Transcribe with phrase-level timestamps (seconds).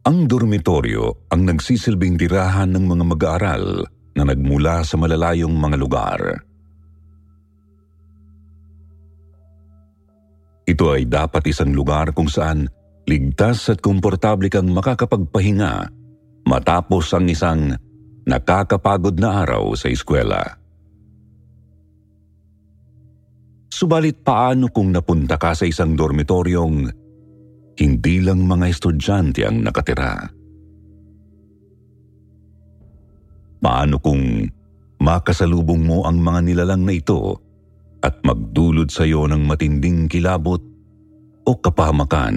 [0.00, 3.84] Ang dormitoryo ang nagsisilbing tirahan ng mga mag-aaral
[4.16, 6.20] na nagmula sa malalayong mga lugar.
[10.64, 12.64] Ito ay dapat isang lugar kung saan
[13.04, 15.92] ligtas at komportable kang makakapagpahinga
[16.48, 17.76] matapos ang isang
[18.24, 20.56] nakakapagod na araw sa eskwela.
[23.68, 26.99] Subalit paano kung napunta ka sa isang dormitoryong
[27.80, 30.28] hindi lang mga estudyante ang nakatira?
[33.60, 34.44] Paano kung
[35.00, 37.40] makasalubong mo ang mga nilalang na ito
[38.04, 40.60] at magdulot sa iyo ng matinding kilabot
[41.48, 42.36] o kapahamakan?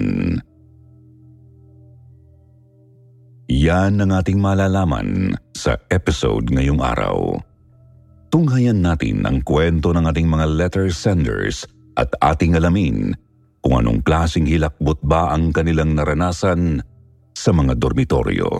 [3.52, 7.36] Yan ang ating malalaman sa episode ngayong araw.
[8.32, 11.68] Tunghayan natin ang kwento ng ating mga letter senders
[12.00, 13.12] at ating alamin
[13.64, 16.84] kung anong klasing hilakbot ba ang kanilang naranasan
[17.32, 18.52] sa mga dormitoryo.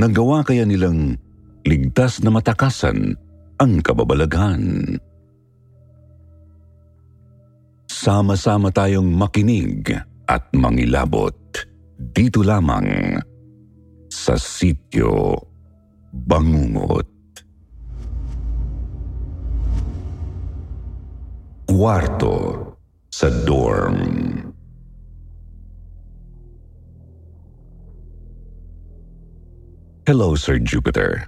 [0.00, 1.20] Nagawa kaya nilang
[1.68, 3.12] ligtas na matakasan
[3.60, 4.96] ang kababalaghan.
[7.92, 9.92] Sama-sama tayong makinig
[10.24, 11.36] at mangilabot
[11.96, 13.20] dito lamang
[14.08, 15.36] sa sityo
[16.16, 17.15] Bangungot.
[21.66, 22.62] Kwarto
[23.10, 23.98] sa dorm.
[30.06, 31.26] Hello, Sir Jupiter.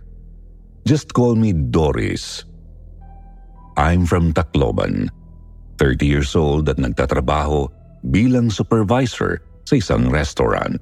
[0.86, 2.46] Just call me Doris.
[3.74, 5.10] I'm from Tacloban,
[5.82, 7.66] 30 years old at nagtatrabaho
[8.06, 10.78] bilang supervisor sa isang restaurant.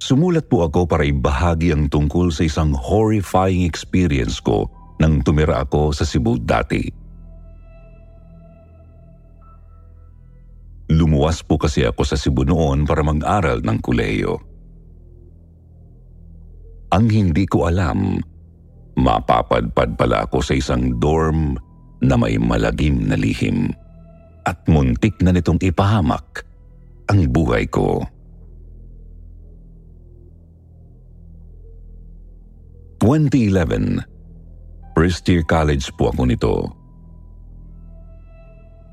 [0.00, 5.92] Sumulat po ako para ibahagi ang tungkol sa isang horrifying experience ko nang tumira ako
[5.92, 6.80] sa Cebu dati.
[10.86, 14.38] Lumuwas po kasi ako sa Cebu noon para mag-aral ng kuleyo.
[16.94, 18.22] Ang hindi ko alam,
[18.94, 21.58] mapapadpad pala ako sa isang dorm
[22.00, 23.74] na may malagim na lihim
[24.46, 26.46] at muntik na nitong ipahamak
[27.10, 28.06] ang buhay ko.
[33.02, 34.15] 2011
[34.96, 36.54] First year college po ako nito.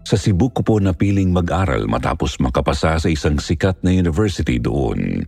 [0.03, 5.23] Sa Cebu ko po napiling mag-aral matapos makapasa sa isang sikat na university doon.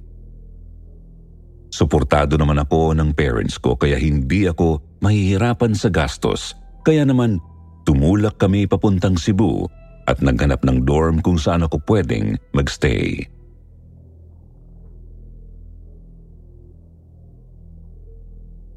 [1.71, 6.51] Suportado naman ako ng parents ko kaya hindi ako mahihirapan sa gastos.
[6.83, 7.39] Kaya naman
[7.87, 9.63] tumulak kami papuntang Cebu
[10.11, 13.23] at naghanap ng dorm kung saan ako pwedeng magstay.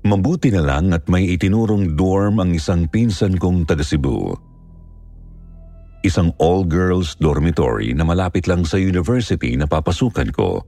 [0.06, 4.31] Mabuti na lang at may itinurong dorm ang isang pinsan kong taga Cebu.
[6.06, 10.62] Isang all-girls dormitory na malapit lang sa university na papasukan ko.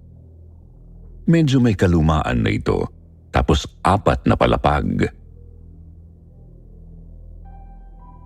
[1.31, 2.91] Medyo may kalumaan na ito,
[3.31, 5.07] tapos apat na palapag.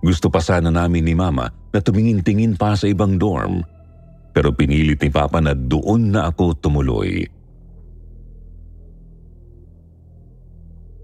[0.00, 3.60] Gusto pa sana namin ni Mama na tumingin-tingin pa sa ibang dorm,
[4.32, 7.24] pero pinilit ni Papa na doon na ako tumuloy.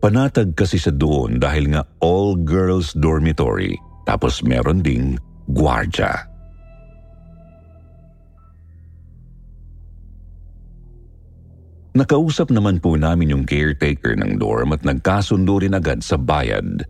[0.01, 3.77] Panatag kasi sa doon dahil nga all-girls dormitory
[4.09, 5.21] tapos meron ding
[5.53, 6.25] gwardya.
[11.93, 16.81] Nakausap naman po namin yung caretaker ng dorm at nagkasundo rin agad sa bayad.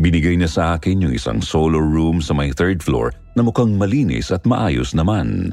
[0.00, 4.32] Binigay niya sa akin yung isang solo room sa may third floor na mukhang malinis
[4.32, 5.52] at maayos naman.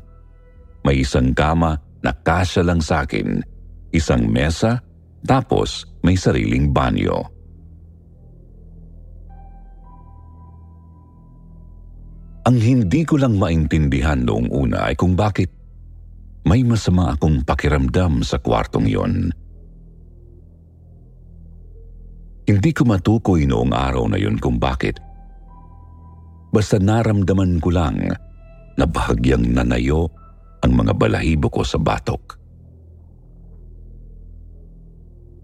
[0.88, 3.44] May isang kama na kasya lang sa akin,
[3.92, 4.80] isang mesa
[5.26, 7.22] tapos may sariling banyo.
[12.42, 15.54] Ang hindi ko lang maintindihan noong una ay kung bakit
[16.42, 19.30] may masama akong pakiramdam sa kwartong yon.
[22.50, 24.98] Hindi ko matukoy noong araw na yon kung bakit,
[26.50, 28.10] basta naramdaman ko lang
[28.74, 30.10] na bahagyang nanayo
[30.66, 32.41] ang mga balahibo ko sa batok.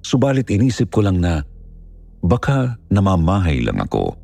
[0.08, 1.44] Subalit inisip ko lang na
[2.24, 4.16] baka namamahay lang ako.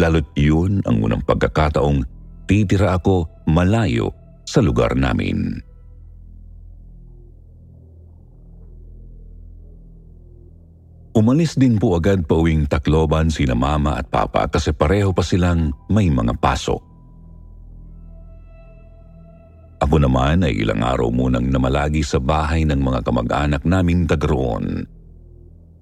[0.00, 2.00] Lalo't yun ang unang pagkakataong
[2.48, 4.08] titira ako malayo
[4.48, 5.60] sa lugar namin.
[11.12, 16.08] Umalis din po agad pauwing Tacloban sina mama at papa kasi pareho pa silang may
[16.08, 16.95] mga pasok.
[19.76, 24.88] Ako naman ay ilang araw munang namalagi sa bahay ng mga kamag-anak naming tagaroon.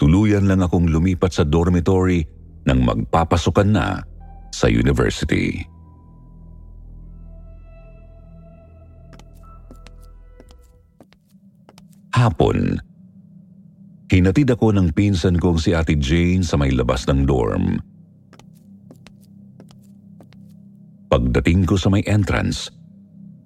[0.02, 2.26] Tuluyan lang akong lumipat sa dormitory
[2.66, 4.02] nang magpapasukan na
[4.50, 5.62] sa university.
[12.14, 12.78] Hapon,
[14.14, 17.82] Hinatid ako ng pinsan kong si Ate Jane sa may labas ng dorm.
[21.10, 22.70] Pagdating ko sa may entrance,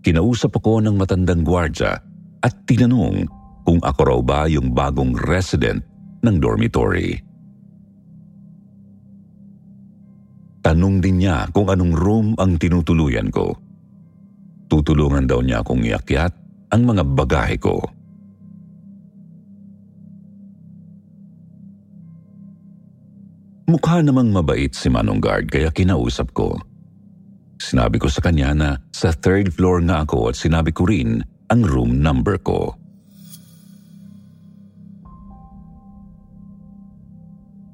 [0.03, 1.99] kinausap ako ng matandang gwardya
[2.43, 3.27] at tinanong
[3.67, 5.85] kung ako raw ba yung bagong resident
[6.25, 7.21] ng dormitory.
[10.65, 13.57] Tanong din niya kung anong room ang tinutuluyan ko.
[14.69, 16.33] Tutulungan daw niya akong iakyat
[16.69, 17.81] ang mga bagahe ko.
[23.69, 26.57] Mukha namang mabait si Manong Guard kaya kinausap ko.
[27.59, 31.21] Sinabi ko sa kanya na sa third floor nga ako at sinabi ko rin
[31.51, 32.79] ang room number ko.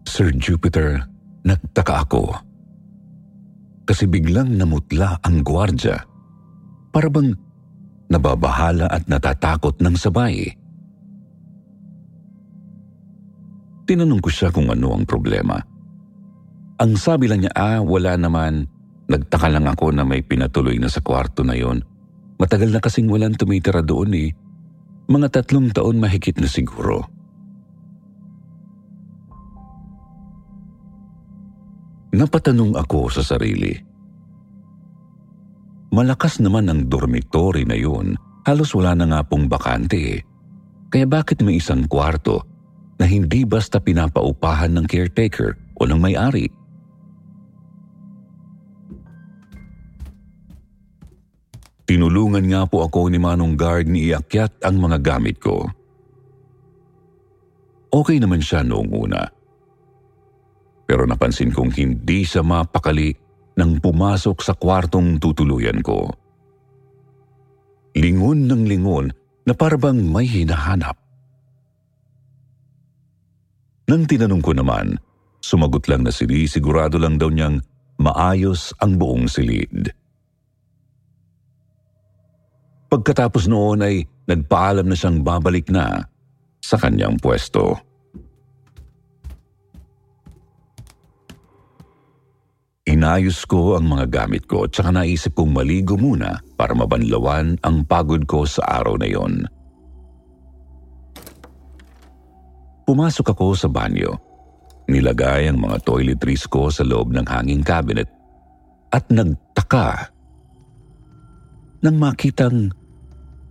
[0.09, 1.05] Sir Jupiter,
[1.45, 2.33] nagtaka ako.
[3.85, 6.01] Kasi biglang namutla ang gwardya.
[6.95, 7.35] Para bang
[8.09, 10.55] nababahala at natatakot ng sabay.
[13.85, 15.61] Tinanong ko siya kung ano ang problema.
[16.81, 18.71] Ang sabi lang niya, ah, wala naman.
[19.05, 21.85] Nagtaka lang ako na may pinatuloy na sa kwarto na yon.
[22.41, 24.31] Matagal na kasing walang tumitira doon eh.
[25.05, 27.05] Mga tatlong taon mahigit na siguro.
[32.15, 33.75] Napatanong ako sa sarili.
[35.95, 38.15] Malakas naman ang dormitory na yun.
[38.47, 40.21] Halos wala na nga pong bakante eh.
[40.91, 42.47] Kaya bakit may isang kwarto
[43.03, 46.47] na hindi basta pinapaupahan ng caretaker o ng may-ari?
[51.85, 55.69] Tinulungan nga po ako ni Manong Guard ni iakyat ang mga gamit ko.
[57.93, 59.23] Okay naman siya noong una.
[60.89, 63.13] Pero napansin kong hindi siya mapakali
[63.61, 66.09] nang pumasok sa kwartong tutuluyan ko.
[67.95, 69.07] Lingon ng lingon
[69.47, 70.99] na parabang may hinahanap.
[73.85, 74.97] Nang tinanong ko naman,
[75.45, 77.61] sumagot lang na sili sigurado lang daw niyang
[78.01, 79.93] maayos ang buong silid.
[82.95, 86.07] Pagkatapos noon ay nagpaalam na siyang babalik na
[86.63, 87.75] sa kanyang pwesto.
[92.87, 97.83] Inayos ko ang mga gamit ko at saka naisip kong maligo muna para mabanlawan ang
[97.83, 99.43] pagod ko sa araw na yon.
[102.87, 104.15] Pumasok ako sa banyo.
[104.87, 108.07] Nilagay ang mga toiletries ko sa loob ng hanging cabinet
[108.95, 110.15] at nagtaka
[111.83, 112.71] nang makitang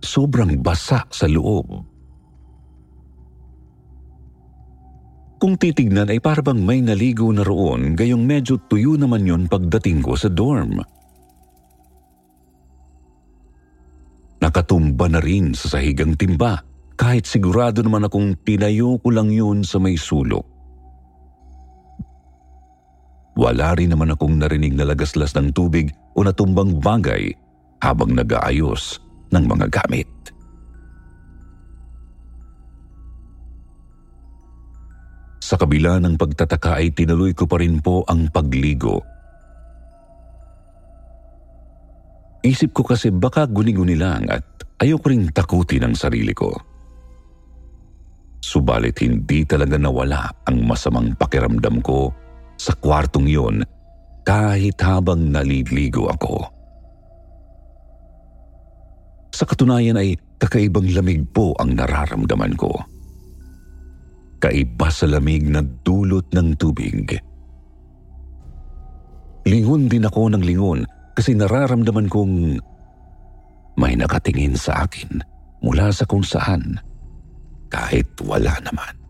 [0.04, 1.94] sobrang basa sa loob.
[5.44, 10.16] Kung titignan ay parang may naligo na roon gayong medyo tuyo naman yon pagdating ko
[10.16, 10.80] sa dorm.
[14.40, 16.64] Nakatumba na rin sa sahigang timba
[16.96, 20.48] kahit sigurado naman akong tinayo ko lang yun sa may sulok.
[23.34, 27.34] Wala rin naman akong narinig na lagaslas ng tubig o natumbang bagay
[27.82, 29.02] habang nag-aayos
[29.32, 30.08] ng mga gamit.
[35.44, 39.04] Sa kabila ng pagtataka ay tinuloy ko pa rin po ang pagligo.
[42.44, 44.44] Isip ko kasi baka guni-guni lang at
[44.80, 46.52] ayoko ring takutin ang sarili ko.
[48.40, 52.12] Subalit hindi talaga nawala ang masamang pakiramdam ko
[52.56, 53.64] sa kwartong yon
[54.24, 56.53] kahit habang naliligo ako.
[59.34, 62.70] Sa katunayan ay kakaibang lamig po ang nararamdaman ko.
[64.38, 67.18] Kaiba sa lamig na dulot ng tubig.
[69.42, 70.86] Lingon din ako ng lingon
[71.18, 72.62] kasi nararamdaman kong
[73.74, 75.18] may nakatingin sa akin
[75.66, 76.78] mula sa kung saan
[77.74, 79.03] kahit wala naman.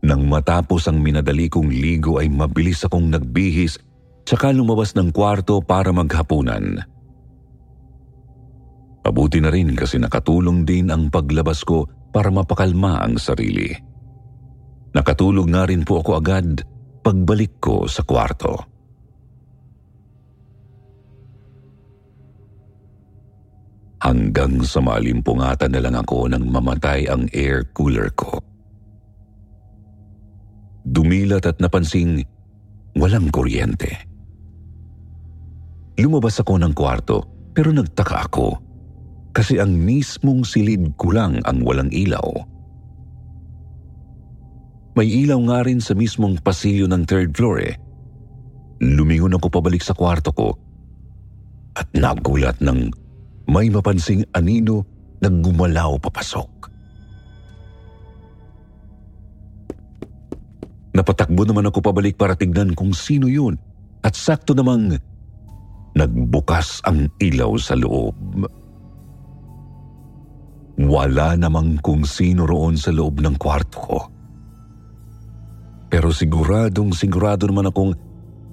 [0.00, 3.76] Nang matapos ang minadali kong ligo ay mabilis akong nagbihis
[4.24, 6.80] tsaka lumabas ng kwarto para maghapunan.
[9.04, 13.74] Mabuti na rin kasi nakatulong din ang paglabas ko para mapakalma ang sarili.
[14.94, 16.62] Nakatulog nga rin po ako agad
[17.00, 18.54] pagbalik ko sa kwarto.
[24.00, 28.49] Hanggang sa malimpungatan na lang ako nang mamatay ang air cooler ko.
[30.90, 32.26] Dumilat at napansing
[32.98, 33.94] walang kuryente.
[36.00, 37.22] Lumabas ako ng kwarto
[37.54, 38.48] pero nagtaka ako
[39.30, 42.26] kasi ang mismong silid ko lang ang walang ilaw.
[44.98, 47.78] May ilaw nga rin sa mismong pasilyo ng third floor eh.
[48.82, 50.48] Lumingon ako pabalik sa kwarto ko
[51.78, 52.90] at nagulat ng
[53.46, 54.82] may mapansing anino
[55.22, 56.59] na gumalaw papasok.
[60.90, 63.54] Napatakbo naman ako pabalik para tignan kung sino yun
[64.02, 64.98] at sakto namang
[65.94, 68.16] nagbukas ang ilaw sa loob.
[70.80, 74.00] Wala namang kung sino roon sa loob ng kwarto ko.
[75.90, 77.92] Pero siguradong sigurado naman akong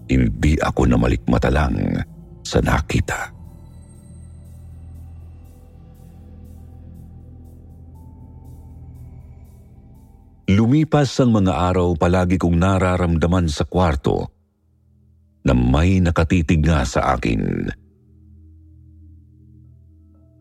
[0.09, 2.01] hindi ako namalikmata lang
[2.41, 3.36] sa nakita.
[10.47, 14.31] Lumipas ang mga araw palagi kong nararamdaman sa kwarto
[15.43, 17.67] na may nakatitig nga sa akin.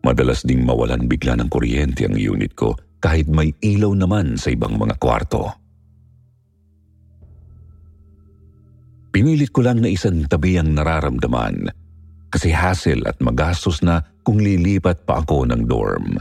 [0.07, 2.71] Madalas ding mawalan bigla ng kuryente ang unit ko
[3.03, 5.51] kahit may ilaw naman sa ibang mga kwarto.
[9.11, 11.67] Pinilit ko lang na isang tabi ang nararamdaman
[12.31, 16.15] kasi hassle at magastos na kung lilipat pa ako ng dorm.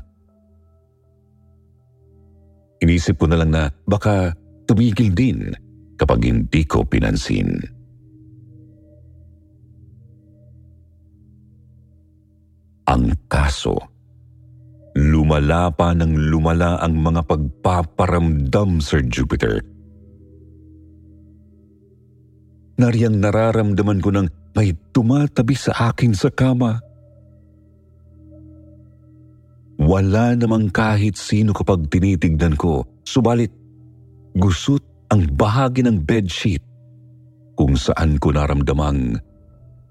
[2.84, 4.36] Inisip ko na lang na baka
[4.68, 5.54] tumigil din
[5.96, 7.56] kapag hindi ko pinansin.
[12.86, 13.74] Ang kaso,
[14.94, 19.58] lumala pa ng lumala ang mga pagpaparamdam, Sir Jupiter.
[22.76, 26.80] Nariyang nararamdaman ko ng may tumatabi sa akin sa kama.
[29.76, 33.52] Wala namang kahit sino kapag tinitignan ko, subalit
[34.36, 34.80] gusot
[35.12, 36.64] ang bahagi ng bedsheet
[37.56, 39.16] kung saan ko naramdamang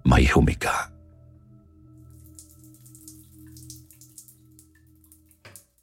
[0.06, 0.90] may humiga.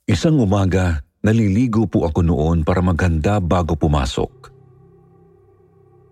[0.07, 4.51] Isang umaga, naliligo po ako noon para maganda bago pumasok.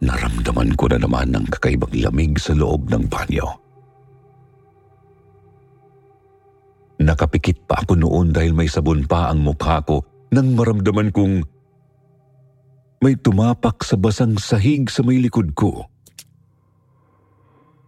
[0.01, 3.70] Naramdaman ko na naman ang kakaibang lamig sa loob ng banyo.
[7.01, 11.41] Nakapikit pa ako noon dahil may sabon pa ang mukha ko nang maramdaman kong
[13.01, 15.89] may tumapak sa basang sahig sa may likod ko.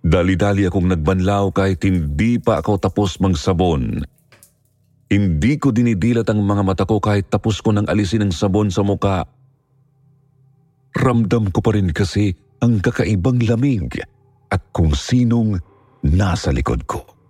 [0.02, 4.00] Dali-dali akong nagbanlaw kahit hindi pa ako tapos mangsabon.
[5.12, 8.81] Hindi ko dinidilat ang mga mata ko kahit tapos ko nang alisin ang sabon sa
[8.81, 9.28] muka.
[10.97, 12.33] Ramdam ko pa rin kasi
[12.64, 14.00] ang kakaibang lamig
[14.49, 15.61] at kung sinong
[16.00, 17.22] nasa likod ko.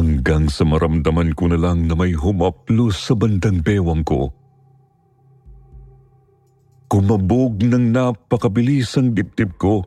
[0.00, 4.32] Hanggang sa maramdaman ko na lang na may humaplos sa bandang bewang ko.
[6.88, 9.84] Kumabog ng napakabilis ang dibdib ko.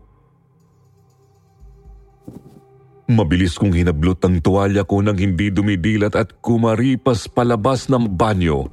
[3.10, 8.70] Mabilis kong hinablot ang tuwalya ko nang hindi dumidilat at kumaripas palabas ng banyo.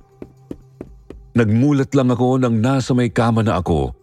[1.34, 3.96] Nagmulat lang ako nang nasa may kama na ako.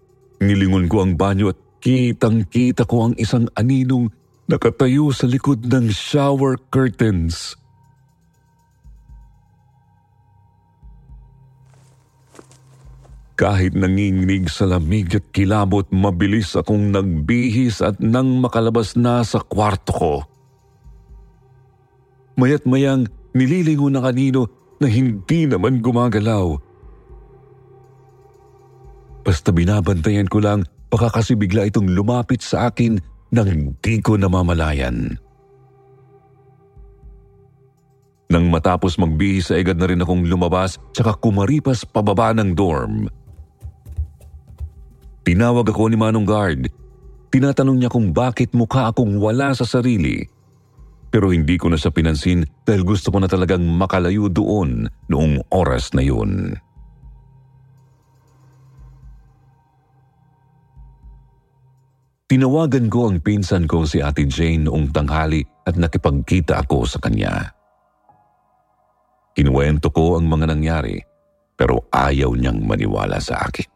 [0.44, 4.12] Nilingon ko ang banyo at kitang kita ko ang isang aninong
[4.48, 7.60] nakatayo sa likod ng shower curtains.
[13.38, 19.94] Kahit nanginginig sa lamig at kilabot, mabilis akong nagbihis at nang makalabas na sa kwarto
[19.94, 20.13] ko.
[22.34, 23.06] Mayat mayang
[23.38, 24.50] nililingon na kanino
[24.82, 26.58] na hindi naman gumagalaw.
[29.22, 32.98] Basta binabantayan ko lang, baka kasi bigla itong lumapit sa akin
[33.31, 35.17] nang hindi ko namamalayan.
[38.27, 43.07] Nang matapos magbihis ay agad na rin akong lumabas tsaka kumaripas pababa ng dorm.
[45.24, 46.72] Tinawag ako ni Manong Guard.
[47.31, 50.24] Tinatanong niya kung bakit mukha akong wala sa sarili.
[51.07, 55.91] Pero hindi ko na siya pinansin dahil gusto ko na talagang makalayo doon noong oras
[55.96, 56.55] na yun.
[62.27, 67.55] Tinawagan ko ang pinsan ko si Ate Jane noong tanghali at nakipagkita ako sa kanya.
[69.31, 71.00] Kinuwento ko ang mga nangyari
[71.55, 73.69] pero ayaw niyang maniwala sa akin.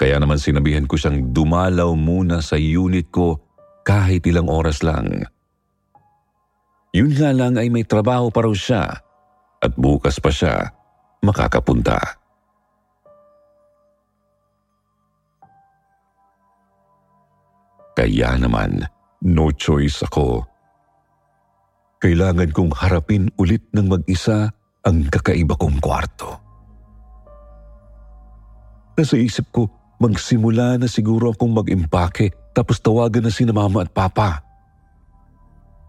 [0.00, 3.36] Kaya naman sinabihan ko siyang dumalaw muna sa unit ko
[3.84, 5.28] kahit ilang oras lang.
[6.96, 8.96] Yun nga lang ay may trabaho pa raw siya
[9.60, 10.72] at bukas pa siya
[11.20, 12.21] makakapunta.
[17.92, 18.88] Kaya naman,
[19.20, 20.48] no choice ako.
[22.00, 24.50] Kailangan kong harapin ulit ng mag-isa
[24.82, 26.40] ang kakaiba kong kwarto.
[28.98, 29.70] Nasa isip ko,
[30.02, 34.42] magsimula na siguro akong mag-impake tapos tawagan na si mama at papa.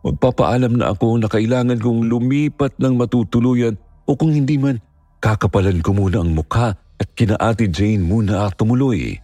[0.03, 4.77] Magpapaalam na ako na kailangan kong lumipat ng matutuluyan o kung hindi man,
[5.23, 9.22] kakapalan ko muna ang mukha at kina Ate Jane muna at tumuloy.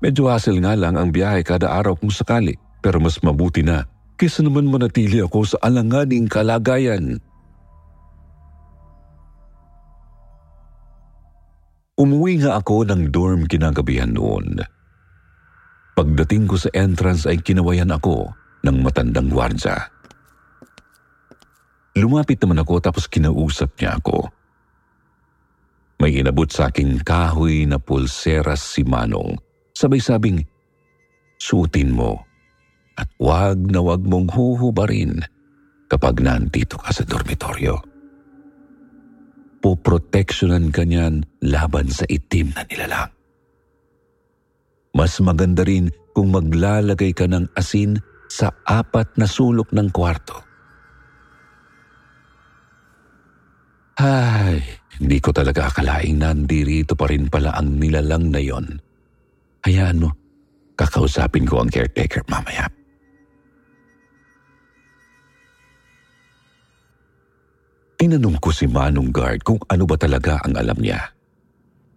[0.00, 3.84] Medyo hassle nga lang ang biyahe kada araw kung sakali pero mas mabuti na
[4.16, 7.20] kaysa naman manatili ako sa alanganing kalagayan.
[12.00, 14.64] Umuwi nga ako ng dorm kinagabihan noon.
[15.92, 18.32] Pagdating ko sa entrance ay kinawayan ako
[18.64, 19.76] ng matandang gwardya.
[22.00, 24.32] Lumapit naman ako tapos kinausap niya ako.
[26.00, 29.49] May inabot sa aking kahoy na pulseras si Manong.
[29.80, 30.44] Sabay sabing,
[31.40, 32.20] suotin mo
[33.00, 35.24] at wag na wag mong huhubarin
[35.88, 37.80] kapag nandito ka sa dormitoryo
[39.60, 43.12] poproteksyonan ka niyan laban sa itim na nilalang.
[44.96, 50.34] Mas maganda rin kung maglalagay ka ng asin sa apat na sulok ng kwarto.
[54.00, 54.64] Ay,
[54.96, 58.80] hindi ko talaga akalaing nandirito pa rin pala ang nilalang na yon.
[59.60, 60.10] Hayaan mo,
[60.76, 62.64] kakausapin ko ang caretaker mamaya.
[68.00, 71.12] Tinanong ko si Manong Guard kung ano ba talaga ang alam niya.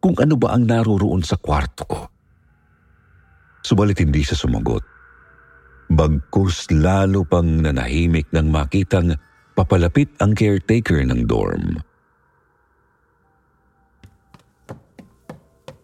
[0.04, 2.02] Kung ano ba ang naroroon sa kwarto ko.
[3.64, 4.84] Subalit hindi siya sumagot.
[5.88, 9.16] Bagkus lalo pang nanahimik nang makitang
[9.56, 11.80] papalapit ang caretaker ng dorm.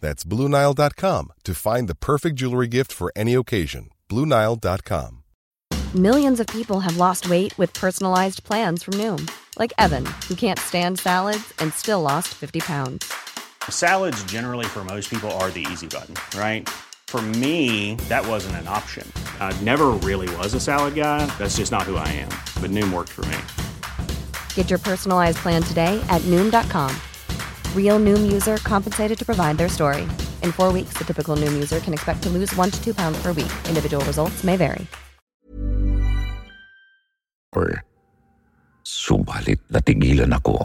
[0.00, 3.90] That's BlueNile.com to find the perfect jewelry gift for any occasion.
[4.08, 5.22] BlueNile.com.
[5.94, 10.58] Millions of people have lost weight with personalized plans from Noom, like Evan, who can't
[10.58, 13.10] stand salads and still lost 50 pounds.
[13.70, 16.68] Salads, generally, for most people, are the easy button, right?
[17.06, 19.10] For me, that wasn't an option.
[19.40, 21.24] I never really was a salad guy.
[21.38, 22.28] That's just not who I am.
[22.60, 23.38] But Noom worked for me.
[24.54, 26.94] Get your personalized plan today at Noom.com.
[27.72, 30.04] Real Noom user compensated to provide their story.
[30.44, 33.16] In four weeks, the typical Noom user can expect to lose one to two pounds
[33.24, 33.50] per week.
[33.66, 34.84] Individual results may vary.
[38.88, 40.62] Subalit natigilan ako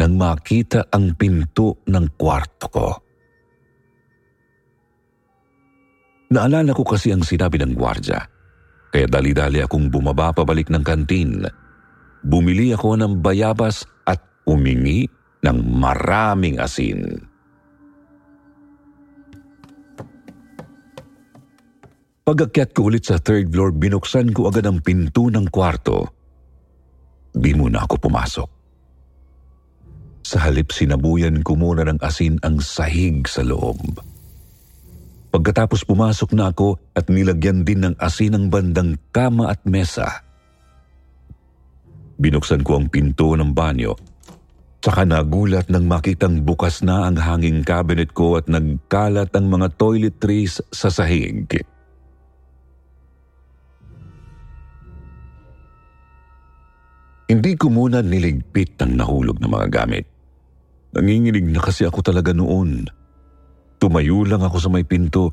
[0.00, 2.88] nang makita ang pinto ng kwarto ko.
[6.30, 8.16] Naalala ko kasi ang sinabi ng gwardya,
[8.88, 11.44] kaya dali-dali akong bumaba pabalik ng kantin.
[12.24, 15.04] Bumili ako ng bayabas at umingi
[15.40, 17.24] ng maraming asin.
[22.20, 26.06] Pag-akyat ko ulit sa third floor, binuksan ko agad ang pinto ng kwarto.
[27.34, 28.48] Di muna ako pumasok.
[30.22, 33.82] Sa halip sinabuyan ko muna ng asin ang sahig sa loob.
[35.30, 40.22] Pagkatapos pumasok na ako at nilagyan din ng asin ang bandang kama at mesa.
[42.20, 44.09] Binuksan ko ang pinto ng banyo
[44.80, 50.64] Saka nagulat nang makitang bukas na ang hanging cabinet ko at nagkalat ang mga toiletries
[50.72, 51.44] sa sahig.
[57.28, 60.08] Hindi ko muna niligpit ang nahulog na mga gamit.
[60.96, 62.88] Nanginginig na kasi ako talaga noon.
[63.78, 65.30] Tumayo lang ako sa may pinto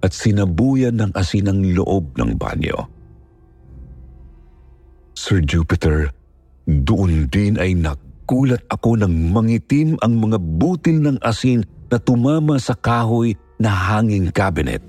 [0.00, 2.78] at sinabuyan ng asin ang loob ng banyo.
[5.12, 6.08] Sir Jupiter,
[6.64, 7.76] doon din ay
[8.32, 14.32] nagulat ako nang mangitim ang mga butil ng asin na tumama sa kahoy na hanging
[14.32, 14.80] cabinet.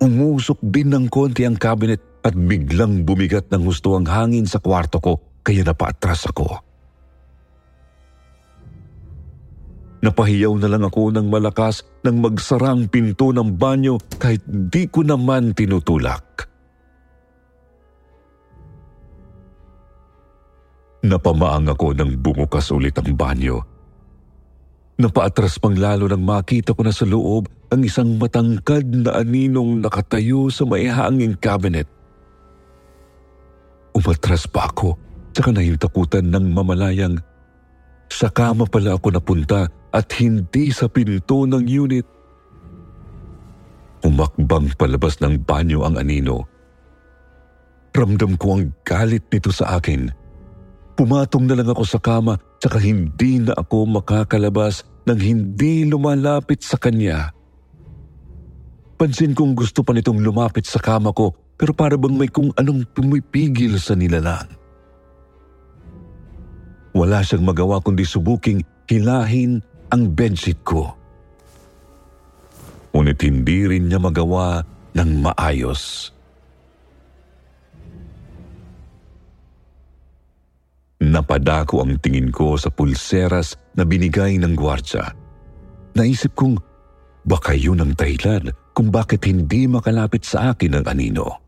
[0.00, 4.96] Umusok din ng konti ang cabinet at biglang bumigat ng husto ang hangin sa kwarto
[4.96, 6.56] ko kaya napaatras ako.
[10.00, 15.04] Napahiyaw na lang ako ng malakas nang magsara ang pinto ng banyo kahit di ko
[15.04, 16.49] naman tinutulak.
[21.00, 23.56] Napamaang ako nang bumukas ulit ang banyo.
[25.00, 30.52] Napaatras pang lalo nang makita ko na sa loob ang isang matangkad na aninong nakatayo
[30.52, 31.88] sa may hanging cabinet.
[33.96, 35.00] Umatras pa ako,
[35.32, 37.16] tsaka nahiltakutan ng mamalayang
[38.10, 42.06] sa kama pala ako napunta at hindi sa pinto ng unit.
[44.04, 46.44] Umakbang palabas ng banyo ang anino.
[47.96, 50.19] Ramdam ko ang galit nito sa akin.
[51.00, 56.76] Pumatong na lang ako sa kama tsaka hindi na ako makakalabas nang hindi lumalapit sa
[56.76, 57.32] kanya.
[59.00, 62.84] Pansin kong gusto pa nitong lumapit sa kama ko pero para bang may kung anong
[62.92, 64.44] pumipigil sa nilalang.
[66.92, 70.92] Wala siyang magawa kundi subuking hilahin ang bedsheet ko.
[72.92, 74.60] Ngunit hindi rin niya magawa
[74.92, 76.12] ng maayos.
[81.00, 85.08] Napadako ang tingin ko sa pulseras na binigay ng gwardya.
[85.96, 86.60] Naisip kong
[87.24, 91.40] baka yun ang dahilan kung bakit hindi makalapit sa akin ang anino.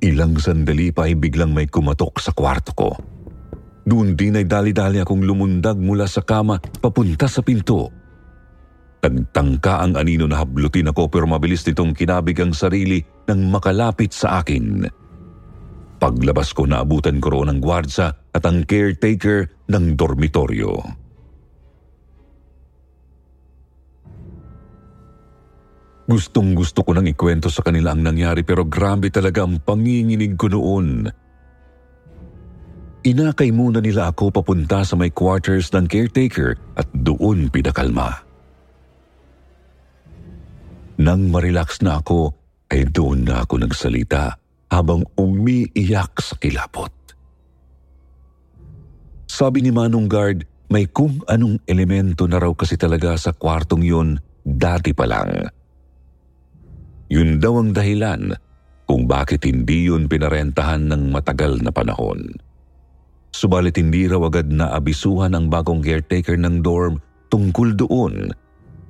[0.00, 2.90] Ilang sandali pa ay biglang may kumatok sa kwarto ko.
[3.84, 7.92] Doon din ay dali-dali akong lumundag mula sa kama papunta sa pinto.
[9.04, 14.40] Nagtangka ang anino na hablutin ako pero mabilis nitong kinabig ang sarili nang makalapit sa
[14.40, 14.88] akin.
[16.04, 20.84] Paglabas ko naabutan ko roon ang gwardsa at ang caretaker ng dormitoryo.
[26.04, 30.52] Gustong gusto ko nang ikwento sa kanila ang nangyari pero grabe talaga ang panginginig ko
[30.52, 31.08] noon.
[33.08, 38.12] Inakay muna nila ako papunta sa may quarters ng caretaker at doon pinakalma.
[41.00, 42.36] Nang marelax na ako,
[42.68, 46.92] ay doon na ako nagsalita habang umiiyak sa kilapot.
[49.28, 54.18] Sabi ni Manong Guard, may kung anong elemento na raw kasi talaga sa kwartong yun
[54.42, 55.50] dati pa lang.
[57.10, 58.34] Yun daw ang dahilan
[58.84, 62.36] kung bakit hindi yun pinarentahan ng matagal na panahon.
[63.34, 68.30] Subalit hindi raw agad na abisuhan ang bagong caretaker ng dorm tungkol doon,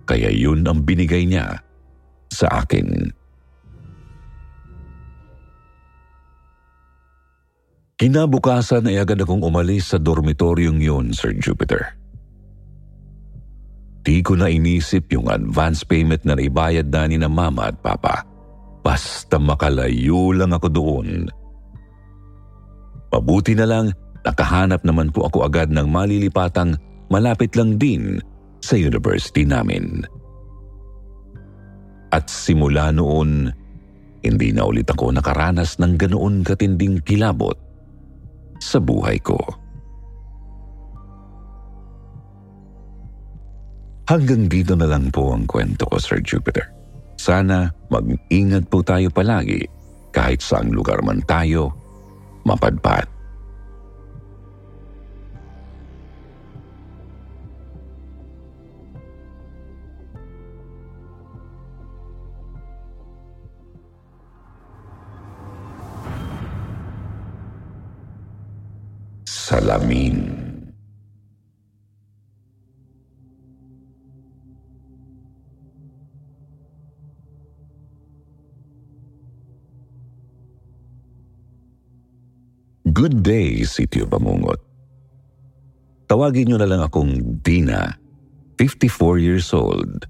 [0.04, 1.64] kaya yun ang binigay niya
[2.28, 3.08] sa akin.
[7.94, 11.94] Kinabukasan ay agad akong umalis sa dormitoryong yun, Sir Jupiter.
[14.02, 18.26] Di ko na inisip yung advance payment na naibayad na ni na mama at papa.
[18.82, 21.08] Basta makalayo lang ako doon.
[23.14, 23.94] Mabuti na lang,
[24.26, 26.74] nakahanap naman po ako agad ng malilipatang
[27.14, 28.18] malapit lang din
[28.58, 30.02] sa university namin.
[32.10, 33.54] At simula noon,
[34.26, 37.54] hindi na ulit ako nakaranas ng ganoon katinding kilabot
[38.64, 39.36] sa buhay ko.
[44.08, 46.68] Hanggang dito na lang po ang kwento ko, Sir Jupiter.
[47.16, 49.64] Sana mag-ingat po tayo palagi
[50.12, 51.72] kahit saang lugar man tayo
[52.44, 53.13] mapadpad.
[69.64, 70.20] Salamin.
[82.92, 84.60] Good day, Sitio Bamungot.
[86.12, 87.88] Tawagin niyo na lang akong Dina,
[88.60, 90.04] 54 years old.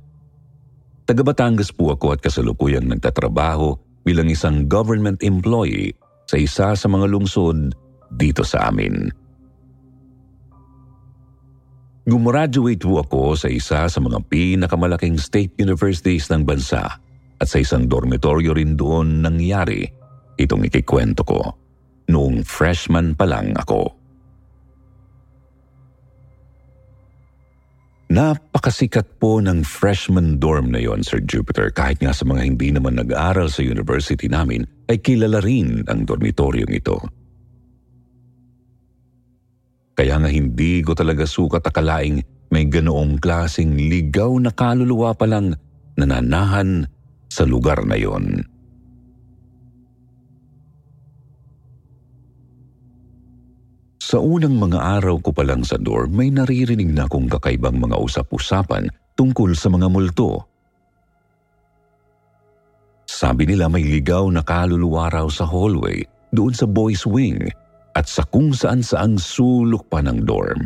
[1.07, 5.95] Taga Batangas po ako at kasalukuyang nagtatrabaho bilang isang government employee
[6.27, 7.71] sa isa sa mga lungsod
[8.19, 9.23] dito sa amin.
[12.05, 17.01] Gumraduate po ako sa isa sa mga pinakamalaking state universities ng bansa
[17.41, 19.89] at sa isang dormitoryo rin doon nangyari
[20.37, 21.41] itong ikikwento ko
[22.13, 23.89] noong freshman pa lang ako.
[28.13, 31.73] Napakasikat po ng freshman dorm na yon, Sir Jupiter.
[31.73, 36.69] Kahit nga sa mga hindi naman nag-aaral sa university namin, ay kilala rin ang dormitoryong
[36.69, 37.24] ito.
[39.95, 42.19] Kaya nga hindi ko talaga sukat akalaing
[42.51, 45.55] may ganoong klasing ligaw na kaluluwa palang
[45.95, 46.87] nananahan
[47.31, 48.43] sa lugar na yon.
[54.05, 57.99] Sa unang mga araw ko pa lang sa dorm, may naririnig na akong kakaibang mga
[57.99, 58.87] usap-usapan
[59.19, 60.45] tungkol sa mga multo.
[63.09, 66.05] Sabi nila may ligaw na kaluluwa raw sa hallway
[66.35, 67.47] doon sa boys wing
[67.95, 70.61] at sa kung saan saang sulok pa ng dorm.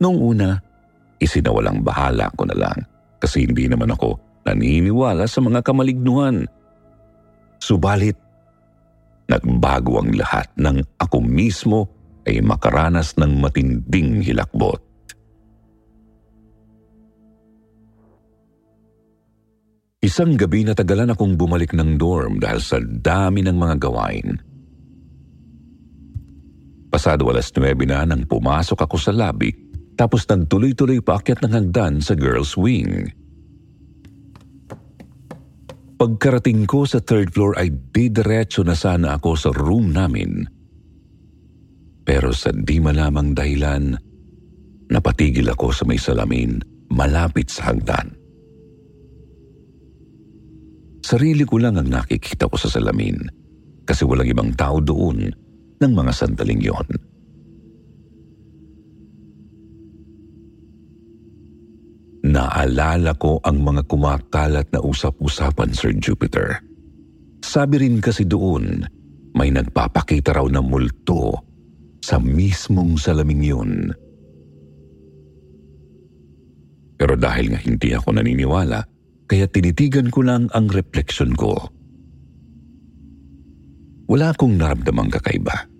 [0.00, 0.56] Noong una,
[1.20, 2.78] isinawalang bahala ko na lang
[3.20, 4.16] kasi hindi naman ako
[4.48, 6.48] naniniwala sa mga kamalignuhan.
[7.60, 8.16] Subalit,
[9.28, 11.84] nagbago ang lahat nang ako mismo
[12.24, 14.80] ay makaranas ng matinding hilakbot.
[20.00, 24.32] Isang gabi na tagalan akong bumalik ng dorm dahil sa dami ng mga gawain.
[26.88, 29.52] Pasado alas 9 na nang pumasok ako sa lobby
[30.00, 33.12] tapos nagtuloy-tuloy paakyat ng hagdan sa girls wing.
[36.00, 40.48] Pagkarating ko sa third floor ay didiretso na sana ako sa room namin.
[42.08, 43.92] Pero sa di malamang dahilan,
[44.88, 46.56] napatigil ako sa may salamin
[46.88, 48.19] malapit sa hagdan.
[51.00, 53.18] Sarili ko lang ang nakikita ko sa salamin
[53.88, 55.32] kasi walang ibang tao doon
[55.80, 56.88] ng mga sandaling yon.
[62.30, 66.60] Naalala ko ang mga kumakalat na usap-usapan, Sir Jupiter.
[67.40, 68.84] Sabi rin kasi doon,
[69.34, 71.34] may nagpapakita raw ng multo
[72.04, 73.72] sa mismong salaming yun.
[77.00, 78.84] Pero dahil nga hindi ako naniniwala,
[79.30, 81.54] kaya tinitigan ko lang ang refleksyon ko.
[84.10, 85.70] Wala akong naramdamang kakaiba.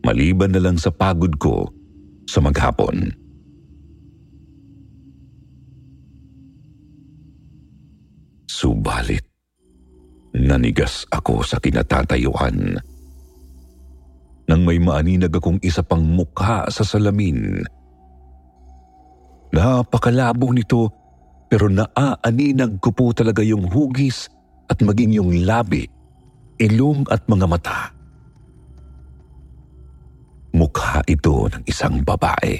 [0.00, 1.68] Maliban na lang sa pagod ko
[2.24, 3.12] sa maghapon.
[8.48, 9.28] Subalit,
[10.32, 12.80] nanigas ako sa kinatatayuan.
[14.48, 17.60] Nang may maaninag akong isa pang mukha sa salamin.
[19.52, 20.99] Napakalabo nito
[21.50, 24.30] pero naaaninag ko po talaga yung hugis
[24.70, 25.90] at maging yung labi,
[26.62, 27.90] ilong at mga mata.
[30.54, 32.54] Mukha ito ng isang babae.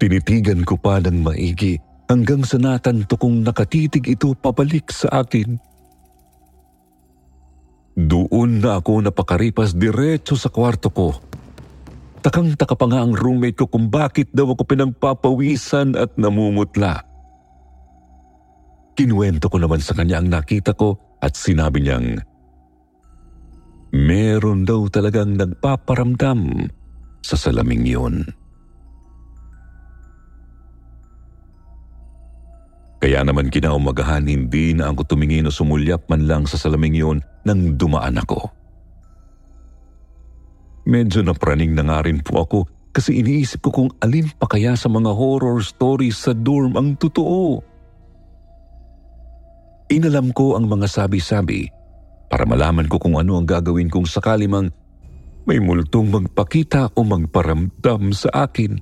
[0.00, 1.76] Tinitigan ko pa ng maigi
[2.08, 5.60] hanggang sa natanto kong nakatitig ito pabalik sa akin.
[7.96, 11.16] Doon na ako napakaripas diretso sa kwarto ko.
[12.26, 16.98] Takang-taka pa nga ang roommate ko kung bakit daw ako pinagpapawisan at namumutla.
[18.98, 22.18] Kinuwento ko naman sa kanya ang nakita ko at sinabi niyang,
[23.94, 26.66] Meron daw talagang nagpaparamdam
[27.22, 28.26] sa salaming yun.
[32.98, 37.78] Kaya naman kinaumagahan hindi na ako tumingin o sumulyap man lang sa salaming yun nang
[37.78, 38.55] dumaan ako.
[40.86, 42.58] Medyo napraning na nga rin po ako
[42.94, 47.60] kasi iniisip ko kung alin pa kaya sa mga horror stories sa dorm ang totoo.
[49.90, 51.66] Inalam ko ang mga sabi-sabi
[52.30, 54.70] para malaman ko kung ano ang gagawin kung sakali mang
[55.46, 58.78] may multong magpakita o magparamdam sa akin.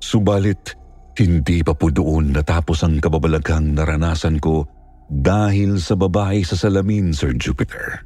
[0.00, 0.76] Subalit,
[1.20, 4.77] hindi pa po doon natapos ang kababalaghang naranasan ko
[5.08, 8.04] dahil sa babae sa salamin, Sir Jupiter.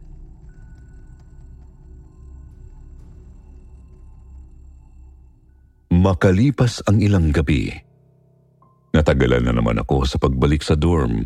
[5.93, 7.69] Makalipas ang ilang gabi,
[8.97, 11.21] natagalan na naman ako sa pagbalik sa dorm.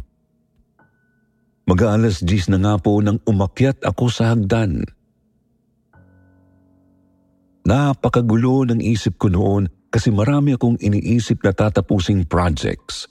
[1.67, 4.83] Mag-aalas 10 na nga po nang umakyat ako sa hagdan.
[7.67, 13.11] Napakagulo ng isip ko noon kasi marami akong iniisip na tatapusing projects.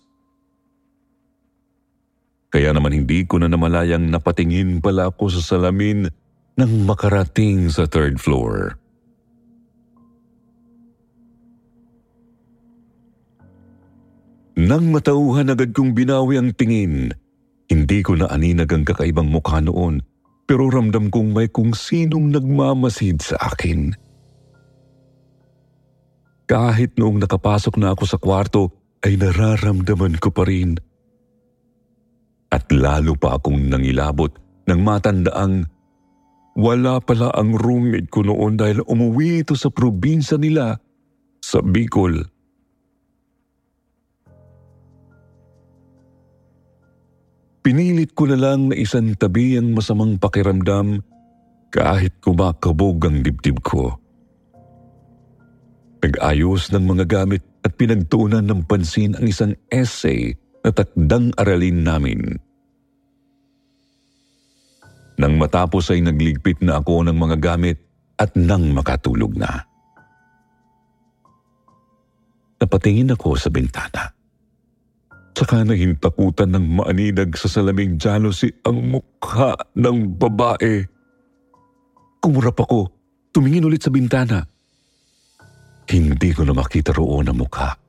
[2.56, 6.08] Kaya naman hindi ko na namalayang napatingin pala ako sa salamin
[6.56, 8.80] nang makarating sa third floor.
[14.56, 17.12] Nang matauhan agad kong binawi ang tingin,
[17.68, 20.00] hindi ko na aninag ang kakaibang mukha noon
[20.48, 23.92] pero ramdam kong may kung sinong nagmamasid sa akin.
[26.48, 28.72] Kahit noong nakapasok na ako sa kwarto
[29.04, 30.95] ay nararamdaman ko pa rin.
[32.54, 34.32] At lalo pa akong nangilabot
[34.66, 35.66] nang matandaang
[36.56, 40.80] wala pala ang roommate ko noon dahil umuwi ito sa probinsya nila
[41.44, 42.24] sa Bicol.
[47.66, 51.02] Pinilit ko na lang na isang tabi ang masamang pakiramdam
[51.74, 53.98] kahit kumakabog ang dibdib ko.
[56.06, 62.42] Nag-ayos ng mga gamit at pinagtuunan ng pansin ang isang essay na takdang aralin namin
[65.16, 67.80] Nang matapos ay nagligpit na ako ng mga gamit
[68.20, 69.64] at nang makatulog na.
[72.60, 74.12] Napatingin ako sa bintana.
[75.36, 80.84] Tsaka nahintakutan ng maaninag sa salaming jealousy ang mukha ng babae.
[82.24, 82.88] Kumurap ako,
[83.36, 84.40] tumingin ulit sa bintana.
[85.92, 87.85] Hindi ko na makita roon ang mukha.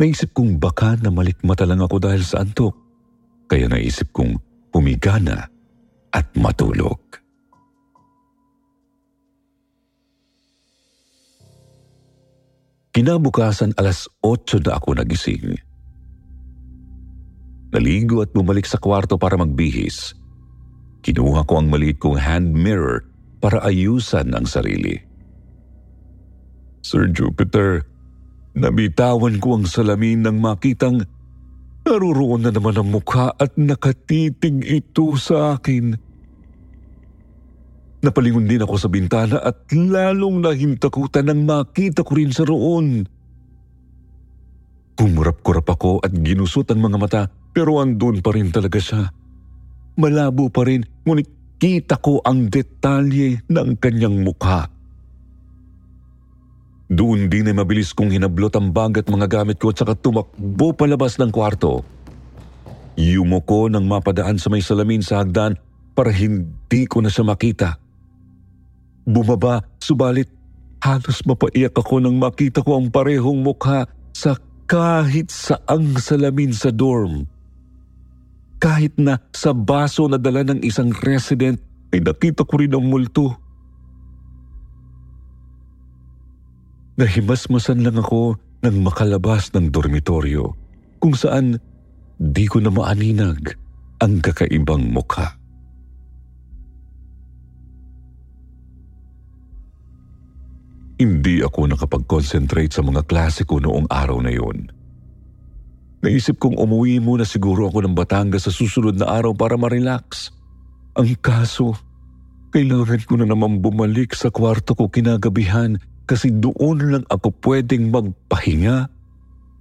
[0.00, 2.72] Naisip kong baka na malikmata lang ako dahil sa antok.
[3.46, 4.40] Kaya naisip kong
[4.72, 5.44] humiga na
[6.12, 7.00] at matulog.
[12.92, 15.56] Kinabukasan alas 8 na ako nagising.
[17.72, 20.12] Naligo at bumalik sa kwarto para magbihis.
[21.00, 23.00] Kinuha ko ang maliit kong hand mirror
[23.40, 25.00] para ayusan ang sarili.
[26.84, 27.88] Sir Jupiter,
[28.52, 31.04] nabitawan ko ang salamin nang makitang
[31.82, 35.96] naruroon na naman ang mukha at nakatitig ito sa akin.
[38.02, 43.06] Napalingon din ako sa bintana at lalong nahintakutan nang makita ko rin sa roon.
[44.98, 47.22] Kumurap-kurap ako at ginusot ang mga mata
[47.54, 49.02] pero andun pa rin talaga siya.
[49.98, 54.66] Malabo pa rin ngunit kita ko ang detalye ng kanyang mukha.
[57.02, 60.70] Doon din ay mabilis kong hinablot ang bag at mga gamit ko at saka tumakbo
[60.70, 61.82] palabas ng kwarto.
[62.94, 65.58] Yumuko nang mapadaan sa may salamin sa hagdan
[65.98, 67.74] para hindi ko na siya makita.
[69.02, 70.30] Bumaba, subalit
[70.78, 74.38] halos mapaiyak ako nang makita ko ang parehong mukha sa
[74.70, 77.26] kahit saang salamin sa dorm.
[78.62, 81.58] Kahit na sa baso na dala ng isang resident
[81.90, 83.41] ay nakita ko rin ang multo.
[86.92, 90.52] Nahimasmasan lang ako nang makalabas ng dormitoryo
[91.00, 91.56] kung saan
[92.20, 93.56] di ko na maaninag
[93.98, 95.40] ang kakaibang mukha.
[101.00, 104.70] Hindi ako nakapag-concentrate sa mga klase ko noong araw na yun.
[106.02, 110.30] Naisip kong umuwi muna siguro ako ng Batangas sa susunod na araw para ma-relax.
[110.94, 111.74] Ang kaso,
[112.54, 115.74] kailangan ko na naman bumalik sa kwarto ko kinagabihan
[116.04, 118.90] kasi doon lang ako pwedeng magpahinga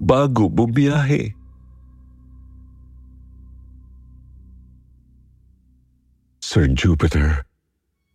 [0.02, 1.34] bago bumiyahe.
[6.42, 7.48] Sir Jupiter,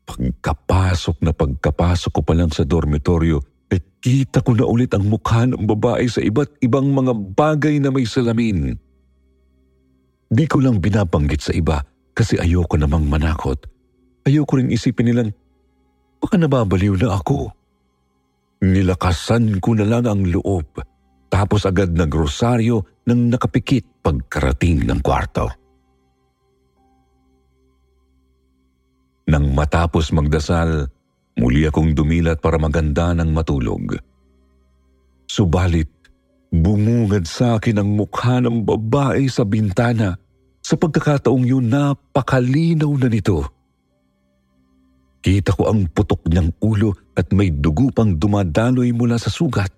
[0.06, 3.42] Pagkapasok na pagkapasok ko pa lang sa dormitoryo,
[3.74, 7.90] ay kita ko na ulit ang mukha ng babae sa iba't ibang mga bagay na
[7.90, 8.78] may salamin.
[10.30, 11.82] Di ko lang binabanggit sa iba
[12.14, 13.58] kasi ayoko namang manakot.
[14.22, 15.30] Ayoko rin isipin nilang,
[16.22, 17.50] baka nababaliw na ako.
[18.64, 20.80] Nilakasan ko na lang ang loob,
[21.28, 25.44] tapos agad nagrosaryo nang nakapikit pagkarating ng kwarto.
[29.26, 30.86] Nang matapos magdasal,
[31.36, 33.98] muli akong dumilat para maganda ng matulog.
[35.26, 35.90] Subalit,
[36.54, 40.14] bumungad sa akin ang mukha ng babae sa bintana.
[40.62, 43.55] Sa pagkakataong yun, napakalinaw na nito.
[45.26, 49.74] Kita ko ang putok niyang ulo at may dugo pang dumadaloy mula sa sugat.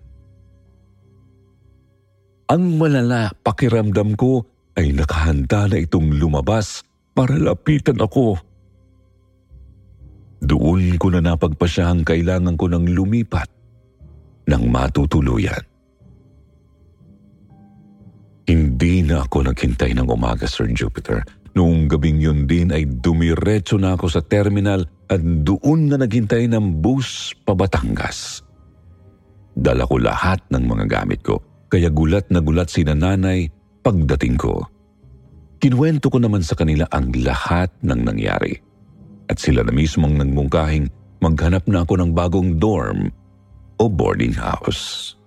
[2.53, 4.45] Ang malala pakiramdam ko
[4.77, 6.85] ay nakahanda na itong lumabas
[7.17, 8.37] para lapitan ako
[10.45, 13.49] doon ko na napagpasyahang kailangan ko ng lumipat
[14.45, 15.65] ng matutuluyan.
[18.45, 21.25] Hindi na ako naghintay ng umaga, Sir Jupiter.
[21.57, 26.79] Noong gabing yun din ay dumiretso na ako sa terminal at doon na naghintay ng
[26.85, 28.45] bus pa Batangas.
[29.57, 33.49] Dala ko lahat ng mga gamit ko, kaya gulat na gulat si nanay
[33.81, 34.63] pagdating ko.
[35.59, 38.55] Kinuwento ko naman sa kanila ang lahat ng nangyari
[39.27, 40.87] at sila na mismong nagmungkahing
[41.19, 43.11] maghanap na ako ng bagong dorm
[43.75, 45.18] o boarding house.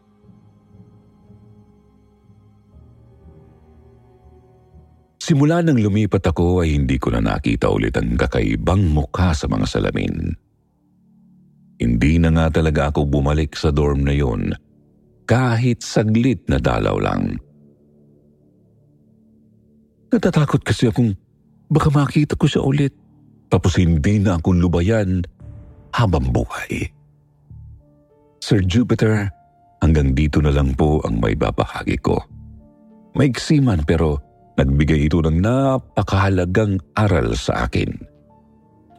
[5.23, 9.70] Simula nang lumipat ako ay hindi ko na nakita ulit ang kakaibang mukha sa mga
[9.70, 10.35] salamin.
[11.79, 14.51] Hindi na nga talaga ako bumalik sa dorm na yon
[15.23, 17.39] kahit saglit na dalaw lang.
[20.11, 21.14] Natatakot kasi akong
[21.70, 22.91] baka makita ko siya ulit
[23.47, 25.23] tapos hindi na akong lubayan
[25.95, 26.91] habang buhay.
[28.43, 29.31] Sir Jupiter,
[29.87, 32.18] hanggang dito na lang po ang may babahagi ko.
[33.14, 37.90] Maiksi man pero nagbigay ito ng napakahalagang aral sa akin.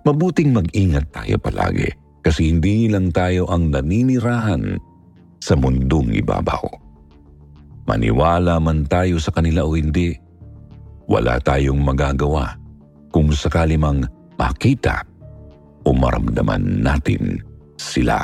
[0.04, 1.88] Mabuting mag-ingat tayo palagi
[2.24, 4.76] kasi hindi lang tayo ang naninirahan
[5.40, 6.64] sa mundong ibabaw.
[7.84, 10.16] Maniwala man tayo sa kanila o hindi,
[11.08, 12.56] wala tayong magagawa
[13.12, 14.08] kung sakali mang
[14.40, 15.04] makita
[15.84, 17.44] o maramdaman natin
[17.76, 18.24] sila.